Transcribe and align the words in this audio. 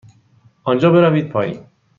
آنجا 0.63 0.89
بروید 0.89 1.29
پایین. 1.31 1.65